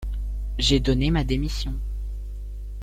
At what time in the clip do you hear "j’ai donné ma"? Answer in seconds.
0.57-1.23